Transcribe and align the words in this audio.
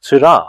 Çıraq 0.00 0.48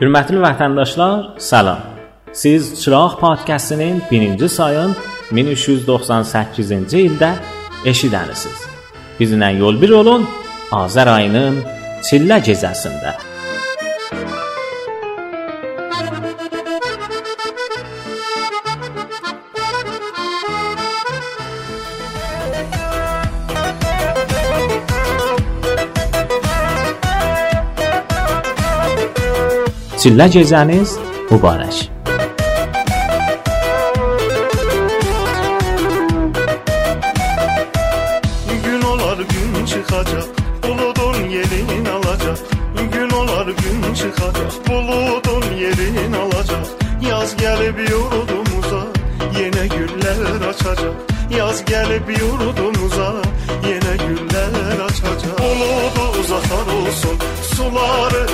Hörmətli 0.00 0.40
vətəndaşlar, 0.42 1.38
salam. 1.38 1.78
Siz 2.32 2.82
Çıraq 2.82 3.20
podkastının 3.20 4.02
1-ci 4.10 4.48
sayın 4.48 4.96
1398-ci 5.32 7.04
ildə 7.06 7.30
eşidənisiniz. 7.84 8.66
Bizlə 9.20 9.54
yol 9.60 9.80
bir 9.82 9.94
olun 10.02 10.26
Azər 10.72 11.14
ayının 11.14 11.62
Çillə 12.02 12.42
gecəsində. 12.50 13.14
Çillə 30.06 30.28
gecəniz 30.30 30.92
mübarək. 31.32 31.95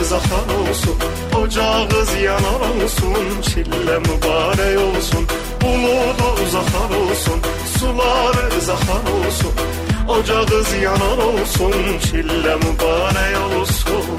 Suları 0.02 0.20
zahar 0.20 0.68
olsun 0.68 0.94
Ocağız 1.42 2.22
yanar 2.22 2.82
olsun 2.84 3.42
Çille 3.42 3.98
mübarek 3.98 4.80
olsun. 4.80 5.26
Buludu 5.62 6.42
uzaklar 6.46 6.96
olsun 7.00 7.40
Suları 7.78 8.60
zahar 8.60 9.26
olsun. 9.26 9.52
Ocağız 10.08 10.74
yanar 10.82 11.18
olsun 11.18 11.72
Çille 12.00 12.56
mübarek 12.56 13.60
olsun. 13.60 14.16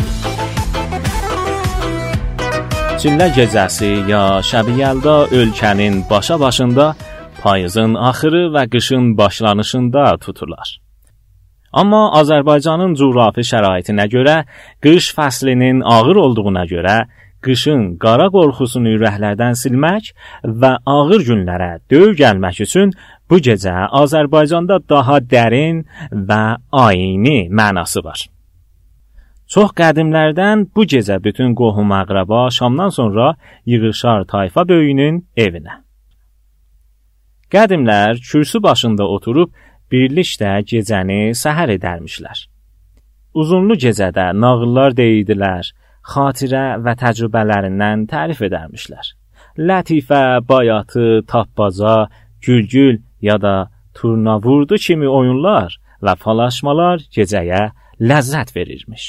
Çillə 3.01 3.27
gecəsi 3.35 3.91
ya 4.11 4.39
şəbi 4.49 4.73
yəlda 4.83 5.15
ölkənin 5.39 5.95
başa-başında 6.09 6.95
payızın 7.41 7.93
axırı 7.93 8.45
və 8.55 8.63
qışın 8.69 9.17
başlanışında 9.17 10.17
tutular. 10.17 10.82
Amma 11.73 12.03
Azərbaycanın 12.19 12.93
coğrafi 12.99 13.45
şəraitinə 13.49 14.05
görə, 14.11 14.37
qış 14.83 15.09
fəslinin 15.17 15.81
ağır 15.81 16.19
olduğuna 16.25 16.65
görə, 16.69 16.97
qışın 17.43 17.95
qara 18.03 18.29
qorxusunu 18.35 18.93
ürəklərdən 18.97 19.57
silmək 19.59 20.11
və 20.61 20.75
ağır 20.95 21.25
günlərə 21.29 21.71
döv 21.91 22.13
gəlmək 22.19 22.61
üçün 22.67 22.93
bu 23.29 23.39
gecə 23.47 23.73
Azərbaycanda 24.03 24.79
daha 24.89 25.17
dərin 25.33 25.83
və 26.29 26.43
ayini 26.85 27.49
mənası 27.49 28.03
var. 28.05 28.21
Çox 29.53 29.73
qədimlərdən 29.77 30.67
bu 30.75 30.85
gecə 30.93 31.19
bütün 31.23 31.51
qohum-əqrəba 31.57 32.47
şamdan 32.57 32.89
sonra 32.89 33.33
yığışar 33.65 34.23
tayfa 34.29 34.67
böyüyünün 34.69 35.19
evinə. 35.37 35.81
Qədimlər 37.53 38.17
kürsü 38.29 38.63
başında 38.63 39.05
oturub 39.15 39.51
birlikdə 39.93 40.55
gecəni 40.69 41.21
səhər 41.37 41.75
edərmişlər. 41.77 42.47
Uzunlu 43.39 43.77
gecədə 43.81 44.31
nağıllar 44.37 44.95
deyirdilər, 44.97 45.69
xatirə 46.13 46.65
və 46.85 46.95
təcrübələrindən 47.01 48.07
tərif 48.11 48.41
edərmişlər. 48.49 49.13
Lətifə, 49.57 50.41
bayatı, 50.49 51.21
tapbaza, 51.29 52.09
gülgül 52.45 53.01
ya 53.21 53.37
da 53.41 53.69
turnavurdu 53.93 54.77
kimi 54.85 55.07
oyunlar 55.07 55.77
və 56.03 56.17
falaşmalar 56.25 57.05
gecəyə 57.15 57.69
ləzzət 58.01 58.55
verirmiş. 58.57 59.05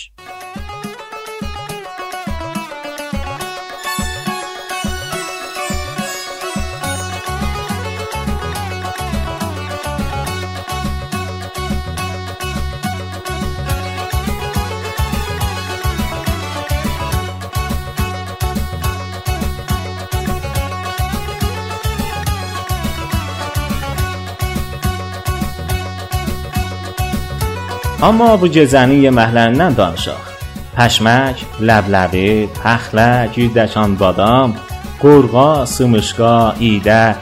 Amma 28.02 28.34
bu 28.40 28.48
gecənin 28.50 29.04
yeməklərindən 29.06 29.76
danışaq. 29.78 30.30
Pəşmək, 30.74 31.44
ləbləbi, 31.62 32.48
pəxlə, 32.58 33.30
girdəkan 33.34 33.94
badam, 34.00 34.56
qorğa, 35.02 35.64
sımışqa, 35.70 36.56
idə, 36.58 37.14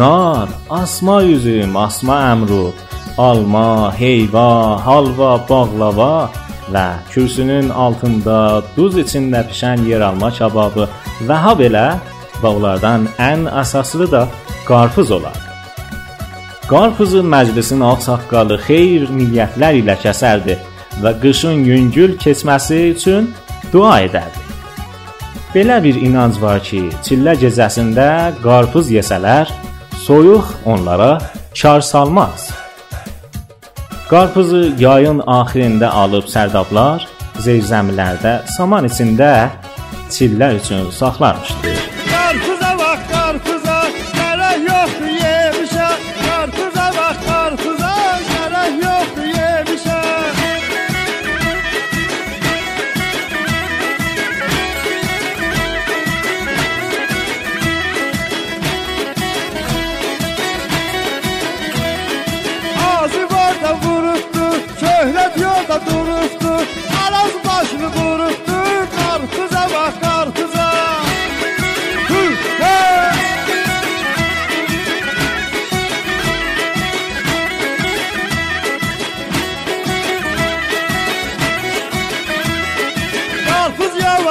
nar, 0.00 0.48
asma 0.70 1.20
üzüm, 1.22 1.76
asma 1.76 2.16
əmru, 2.32 2.72
alma, 3.18 3.92
heyva, 4.00 4.80
halva, 4.86 5.32
bağlava 5.48 6.28
və 6.72 6.86
kürsünün 7.12 7.70
altında 7.70 8.62
duz 8.76 8.98
içində 9.04 9.44
pişən 9.50 9.86
yeralma 9.90 10.32
kababı 10.38 10.88
və 11.28 11.42
ha 11.44 11.54
belə 11.60 11.88
və 12.42 12.54
onlardan 12.56 13.08
ən 13.30 13.46
əsaslı 13.62 14.10
da 14.12 14.26
qarpız 14.66 15.10
olar. 15.20 15.45
Qarpuzu 16.66 17.20
məclisin 17.22 17.82
ağsaqqalı 17.86 18.56
xeyir 18.66 19.04
niyyətlər 19.18 19.76
ilə 19.80 19.94
kəsərdi 20.02 20.56
və 21.02 21.12
qışın 21.22 21.62
yüngül 21.68 22.16
keçməsi 22.18 22.78
üçün 22.94 23.28
dua 23.70 24.00
edərdi. 24.08 24.42
Belə 25.54 25.76
bir 25.84 26.00
inanc 26.08 26.40
var 26.42 26.58
ki, 26.68 26.82
çillə 27.06 27.36
gecəsində 27.44 28.08
qarpız 28.42 28.90
yesələr, 28.96 29.52
soyuq 30.06 30.50
onlara 30.72 31.12
kar 31.60 31.86
salmaz. 31.92 32.50
Qarpuzu 34.10 34.64
yayın 34.82 35.22
axirində 35.38 35.94
alıb 36.02 36.26
sərdablar 36.34 37.06
zirzəmilərdə 37.46 38.40
saman 38.56 38.90
içində 38.90 39.32
çillər 40.10 40.58
üçün 40.58 40.90
saxlarmışdı. 40.90 41.75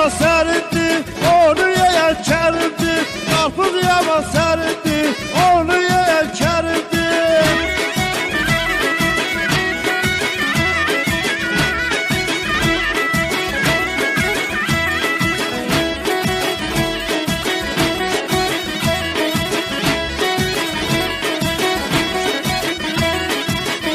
yama 0.10 1.04
onu 1.36 1.70
yiyen 1.70 2.24
kerindi. 2.24 3.04
Karpuz 3.32 3.84
yama 3.84 4.22
serindi, 4.22 5.14
onu 5.54 5.78
yiyen 5.78 6.34
kerindi. 6.38 7.06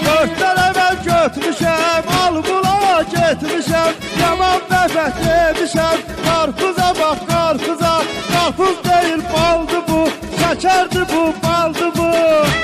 Dört 0.07 0.39
tane 0.39 0.73
ben 0.77 0.97
götmüşem, 1.05 2.05
al 2.25 2.35
bulağa 2.45 3.03
getmişem 3.03 4.10
şehre 5.05 5.55
düşer 5.61 5.99
Karpuza 6.25 6.95
bak 7.01 7.29
karpuza. 7.29 8.03
Karpuz 8.33 8.85
değil 8.85 9.23
baldı 9.33 9.83
bu 9.89 10.09
Şekerdi 10.39 10.99
bu 11.15 11.47
baldı 11.47 11.93
bu. 11.97 12.60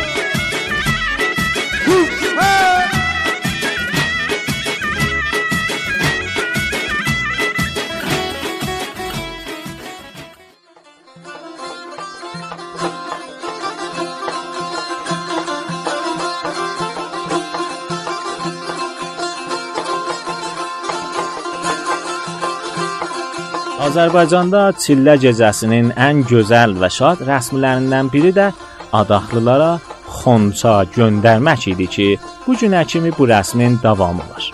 Azərbaycanda 23.97 24.63
Çillə 24.77 25.15
gecəsinin 25.23 25.87
ən 26.07 26.19
gözəl 26.29 26.75
və 26.77 26.89
şad 26.93 27.23
rəsmlərindən 27.25 28.11
biri 28.13 28.33
də 28.37 28.51
adaxlılara 28.99 29.71
xonça 30.19 30.75
göndərmək 30.97 31.63
idi 31.73 31.87
ki, 31.95 32.09
bu 32.45 32.59
günə 32.61 32.83
kimi 32.85 33.15
bu 33.17 33.25
rəsmin 33.31 33.79
davamı 33.81 34.27
var. 34.35 34.51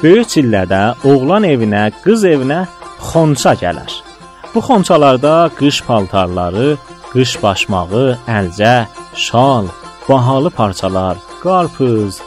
Böyük 0.00 0.30
Çillədə 0.32 0.80
oğlan 1.10 1.44
evinə, 1.44 1.82
qız 2.06 2.24
evinə 2.32 2.62
xonça 3.10 3.52
gələr. 3.60 3.98
Bu 4.54 4.64
xonçalarda 4.64 5.50
qış 5.58 5.82
paltarları, 5.84 6.78
qış 7.12 7.36
başmağı, 7.42 8.06
əlcə, 8.38 8.76
şal, 9.26 9.68
bahalı 10.08 10.54
parçalar, 10.56 11.20
qarpız, 11.44 12.22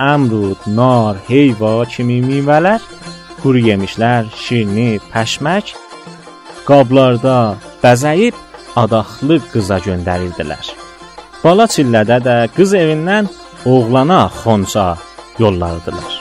əmrud, 0.00 0.64
nar, 0.80 1.20
heyva 1.28 1.82
kimi 1.92 2.22
meyvələr 2.24 2.80
quru 3.46 3.60
yemişlər, 3.62 4.26
şirni, 4.42 4.96
pəşmək 5.12 5.68
qablarda 6.66 7.54
bəzəyib 7.78 8.34
adaxlı 8.82 9.36
qıza 9.52 9.76
göndərirdilər. 9.84 10.70
Bala 11.44 11.66
çillədə 11.70 12.16
də 12.26 12.34
qız 12.56 12.72
evindən 12.74 13.28
oğlana 13.72 14.24
xonça 14.40 14.86
yollardılar. 15.38 16.16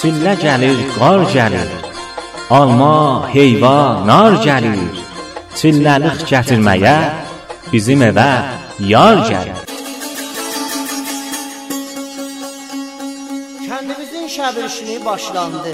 Çillə 0.00 0.34
gəlir, 0.42 0.82
qar 0.98 1.24
gəlir. 1.36 1.72
Alma, 2.58 2.98
heyva, 3.32 4.04
nar 4.10 4.36
gəlir. 4.44 5.00
Çilləlik 5.56 6.28
gətirməyə 6.34 6.98
bizim 7.72 8.02
evə 8.02 8.30
yar 8.92 9.18
gəlir. 9.28 9.58
Kəndimizin 13.66 14.26
şəbir 14.36 14.68
işini 14.70 14.96
başlandı. 15.08 15.72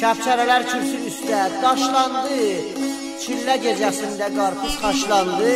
Şəbçərələr 0.00 0.64
kürsü 0.70 0.98
üstə 1.10 1.42
daşlandı. 1.62 2.40
Çillə 3.22 3.56
gecəsində 3.66 4.30
qarpız 4.38 4.74
xaşlandı. 4.82 5.54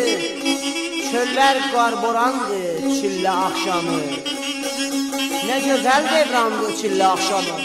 Çöllər 1.11 1.59
qarborandı 1.75 2.63
çillə 2.99 3.35
axşamı. 3.49 4.01
Nə 5.49 5.59
gözəl 5.69 6.11
devrandı 6.15 6.75
çillə 6.81 7.13
axşamı. 7.15 7.59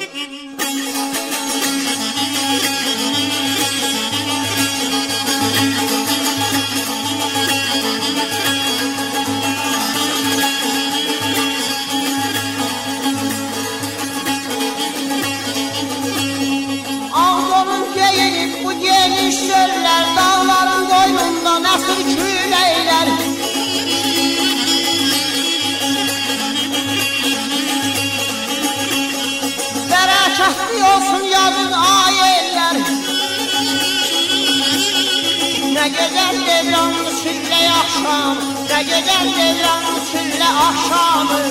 Nə 35.86 35.92
gözəl 35.94 36.38
devranlı 36.48 37.12
çillə 37.20 37.58
axşam 37.80 38.40
Nə 38.70 38.78
gözəl 38.88 39.28
devranlı 39.36 40.00
çillə 40.10 40.48
axşamı 40.62 41.42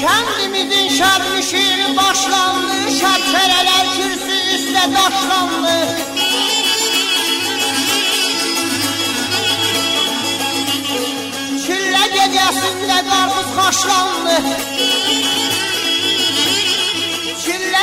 Kendimizin 0.00 0.88
şermişi 0.98 1.96
başlandı 1.96 2.76
Şerçereler 3.00 3.86
kürsü 3.96 4.36
üstte 4.54 4.84
daşlandı 4.94 5.78
Çille 11.66 12.06
gecesinde 12.14 12.98
karpuz 13.10 13.56
kaşlandı 13.56 14.36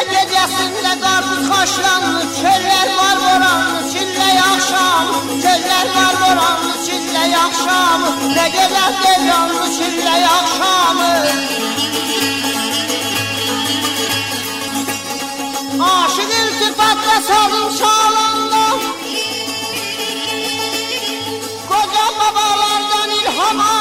gecəsində 0.07 0.93
qarpız 1.03 1.47
xoşlandı, 1.49 2.21
çöllər 2.39 2.89
var 2.99 3.17
boranlı, 3.23 3.81
çillə 3.91 4.29
axşam, 4.51 5.07
çöllər 5.43 5.87
var 5.95 6.15
boranlı, 6.21 6.75
çillə 6.85 7.23
axşam, 7.45 8.05
nə 8.35 8.45
gözəl 8.55 8.93
devranlı 9.03 9.65
çillə 9.77 10.15
axşamı. 10.37 11.11
Aşıq 15.89 16.31
iltifatla 16.41 17.17
sazım 17.27 17.67
çalındı, 17.79 18.65
koca 21.69 22.07
babalardan 22.19 23.09
ilham 23.19 23.59
aldı. 23.59 23.78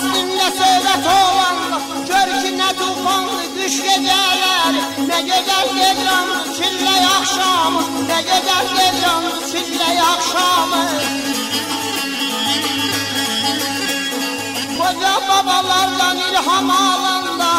Faslinde 0.00 0.46
söhbət 0.56 1.06
olanda 1.12 1.78
Gör 2.08 2.30
ki 2.42 2.50
ne 2.58 2.68
tufanlı 2.78 3.42
kış 3.56 3.74
geceler 3.82 4.74
Ne 5.08 5.20
güzel 5.28 5.66
devranlı 5.76 6.54
çille 6.56 6.94
akşamı 7.18 7.82
Ne 8.08 8.20
güzel 8.22 8.66
devranlı 8.76 9.34
çille 9.50 10.02
akşamı 10.02 10.82
Koca 14.78 15.14
babalardan 15.28 16.16
ilham 16.16 16.70
alanda 16.70 17.52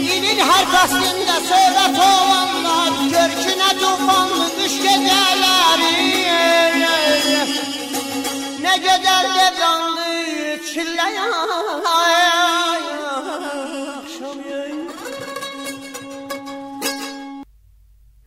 İlin 0.00 0.38
her 0.38 0.66
faslinde 0.66 1.38
söhbət 1.50 2.00
olanda 2.00 2.15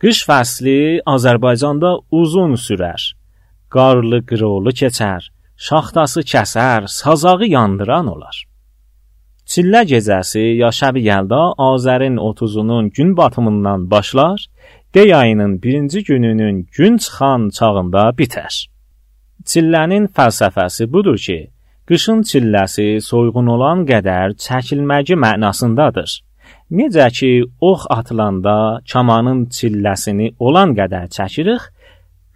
Qış 0.00 0.22
fəsli 0.24 1.02
Azərbaycanda 1.14 1.90
uzun 2.18 2.54
sürər. 2.56 3.02
Qarlı, 3.74 4.22
qırılı 4.28 4.72
keçər, 4.78 5.26
şaxtası 5.66 6.22
kəsər, 6.30 6.86
sazağı 6.88 7.48
yandıran 7.54 8.08
olar. 8.08 8.38
Çillə 9.50 9.82
gecəsi 9.90 10.44
ya 10.62 10.70
şəbi 10.78 11.02
yəlda 11.04 11.40
Azərin 11.66 12.16
30-unun 12.16 12.88
gün 12.96 13.12
batımından 13.16 13.90
başlar, 13.90 14.46
dey 14.94 15.14
ayının 15.14 15.58
1-ci 15.58 16.04
gününün 16.04 16.66
gün 16.76 16.96
çıxan 16.96 17.50
çağında 17.58 18.06
bitər. 18.22 18.54
Çillənin 19.44 20.08
fəlsəfəsi 20.16 20.88
budur 20.92 21.20
ki, 21.26 21.38
qışın 21.88 22.24
çilləsi 22.30 22.88
soyğun 23.10 23.52
olan 23.58 23.84
qədər 23.92 24.32
çəkilməci 24.46 25.20
mənasındadır. 25.26 26.20
Necə 26.70 27.06
ki, 27.10 27.30
ox 27.60 27.86
atılanda 27.90 28.56
kamanın 28.92 29.46
çilləsini 29.56 30.34
olan 30.38 30.76
qədər 30.78 31.08
çəkirik, 31.16 31.64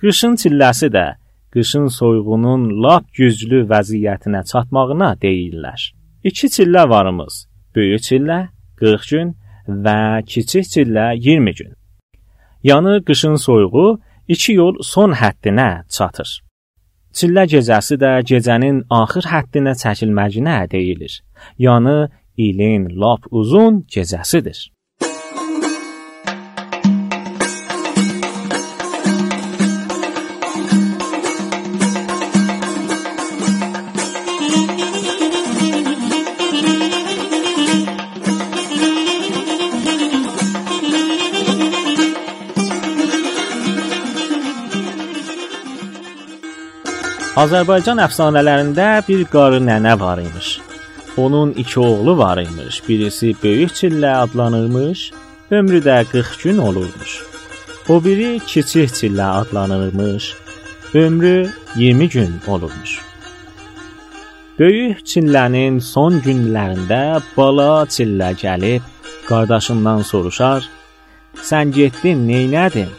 qışın 0.00 0.34
çilləsi 0.42 0.88
də 0.96 1.06
qışın 1.54 1.86
soyğunun 1.98 2.62
lap 2.82 3.04
güclü 3.18 3.60
vəziyyətinə 3.70 4.42
çatmağına 4.50 5.10
deyirlər. 5.22 5.80
İki 6.28 6.50
çillə 6.56 6.88
varımız. 6.88 7.34
Böyük 7.76 8.02
çillə 8.08 8.38
40 8.80 9.06
gün 9.10 9.30
və 9.84 9.98
kiçik 10.26 10.66
çillə 10.72 11.06
20 11.26 11.54
gün. 11.58 11.70
Yəni 12.70 13.04
qışın 13.06 13.36
soyuğu 13.36 14.00
2 14.28 14.52
yol 14.52 14.82
son 14.82 15.14
həddinə 15.20 15.86
çatır. 15.96 16.40
Çillə 17.14 17.46
gecəsi 17.54 18.00
də 18.02 18.12
gecənin 18.30 18.82
axır 18.90 19.30
həddinə 19.30 19.76
çəkilməyinə 19.82 20.58
deyilir. 20.70 21.20
Yəni 21.58 21.96
ilin 22.36 22.88
lap 23.00 23.26
uzun 23.30 23.84
gecəsidir. 23.90 24.70
Azərbaycan 47.34 47.98
əfsanələrində 47.98 49.02
bir 49.08 49.24
qarı 49.32 49.58
nənə 49.58 49.96
var 49.98 50.22
imiş. 50.22 50.52
Onun 51.16 51.52
iki 51.52 51.80
oğlu 51.80 52.18
var 52.18 52.38
imiş. 52.38 52.88
Birisi 52.88 53.34
Böyük 53.42 53.70
Çillə 53.70 54.16
adlanırmış, 54.16 55.12
ömrü 55.50 55.78
də 55.78 56.04
40 56.04 56.42
gün 56.42 56.58
olurmuş. 56.58 57.22
O 57.88 58.04
biri 58.04 58.40
Kiçik 58.46 58.90
Çillə 58.90 59.24
adlanırmış, 59.24 60.34
ömrü 60.94 61.50
20 61.76 62.08
gün 62.08 62.34
olurmuş. 62.46 63.00
Böyük 64.58 65.00
Çillənin 65.06 65.80
son 65.80 66.20
günlərində 66.20 67.20
bala 67.36 67.84
Çillə 67.84 68.34
gəlib 68.34 68.82
qardaşından 69.28 70.02
soruşar: 70.02 70.68
"Sən 71.42 71.70
getdin, 71.70 72.28
neynədin?" 72.28 72.92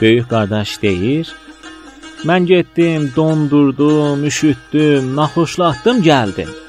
Böyük 0.00 0.30
qardaş 0.30 0.82
deyir: 0.82 1.34
Mən 2.24 2.46
getdim, 2.46 3.12
dondurdum, 3.16 4.24
üşütdüm, 4.24 5.16
naxoşlatdım, 5.16 6.02
gəldim. 6.02 6.65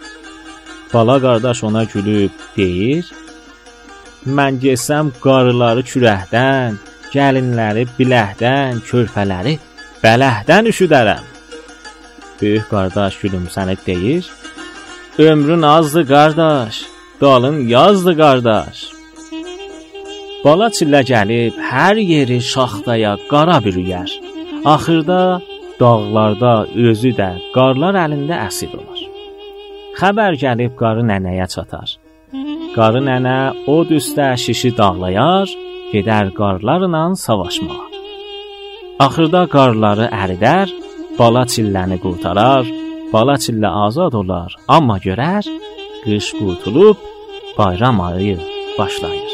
Bala 0.93 1.21
qardaş 1.21 1.63
ona 1.63 1.83
gülüb 1.83 2.35
deyir: 2.57 3.05
Mən 4.37 4.59
getsəm 4.63 5.11
qarıları 5.23 5.83
kürəkdən, 5.91 6.77
gəlinləri 7.13 7.85
biləkdən, 7.97 8.81
körpələri 8.89 9.57
bələhdən 10.03 10.69
üşüdərəm. 10.71 11.25
Böyük 12.41 12.69
qardaş 12.69 13.19
gülümsənib 13.23 13.81
deyir: 13.87 14.29
Ömrün 15.17 15.61
azdı 15.61 16.07
qardaş, 16.07 16.83
dalın 17.21 17.67
yazdı 17.67 18.13
qardaş. 18.17 18.77
Bala 20.43 20.67
çillə 20.77 21.01
gəlib 21.11 21.55
hər 21.71 21.97
yeri 22.13 22.37
şaxtaya 22.53 23.13
qara 23.31 23.57
bürüyər. 23.65 24.09
Axırda 24.73 25.21
dağlarda 25.79 26.53
özü 26.89 27.11
də 27.19 27.29
qarlar 27.55 27.97
əlində 28.05 28.35
əsir 28.47 28.71
olar. 28.79 28.96
Xəbər 29.97 30.35
gəlib 30.37 30.73
qarı 30.77 31.01
nənəyə 31.09 31.45
çatar. 31.49 31.89
Qarı 32.75 32.99
nənə 33.01 33.37
od 33.73 33.89
üstə 33.97 34.27
şişi 34.43 34.69
dağlayar, 34.77 35.49
gedər 35.93 36.27
qarlarla 36.37 37.03
savaşmağa. 37.25 37.85
Axırda 39.05 39.41
qarları 39.55 40.05
əridər, 40.23 40.73
bala 41.19 41.43
çilləni 41.53 41.97
qurtarar, 42.03 42.69
bala 43.13 43.35
çillə 43.43 43.71
azad 43.85 44.13
olar, 44.21 44.53
amma 44.75 44.97
görər 45.07 45.49
qış 46.03 46.27
qurtulub 46.39 46.97
bayram 47.57 48.01
ayı 48.09 48.37
başlayır. 48.77 49.33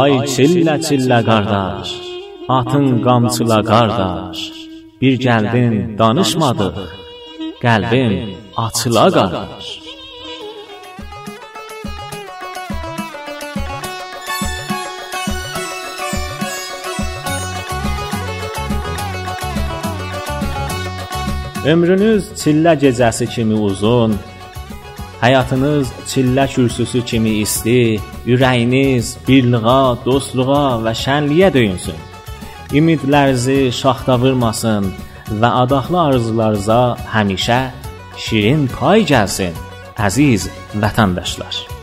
Ay 0.00 0.12
çillə 0.34 0.76
çillə 0.86 1.20
qardaş, 1.30 1.94
atın 2.48 3.02
qamçıla 3.02 3.62
qardaş. 3.62 4.38
Bir 5.00 5.14
gəldin, 5.26 5.98
danışmadıq. 5.98 6.76
Qəlbim 7.64 8.12
açıla 8.56 9.06
qardaş. 9.16 9.66
Ömrünüz 21.72 22.24
çillə 22.40 22.72
gecəsi 22.82 23.26
kimi 23.34 23.54
uzun, 23.68 24.12
Həyatınız 25.20 25.88
çillə 26.10 26.44
kürsüsü 26.54 27.00
kimi 27.04 27.30
isti, 27.44 28.00
ürəyiniz 28.32 29.16
birliğa, 29.28 29.96
dostluğa 30.04 30.66
və 30.84 30.92
şənliyə 31.04 31.48
döyünsün. 31.54 32.05
Ümidlərinizi 32.74 33.70
şaxta 33.70 34.16
vurmasın 34.18 34.88
və 35.40 35.50
adaqlı 35.62 36.00
arzularınıza 36.08 36.80
həmişə 37.12 37.60
şirin 38.26 38.66
pay 38.74 39.06
gəlsin, 39.06 39.54
əziz 40.08 40.50
vətəndaşlar. 40.82 41.75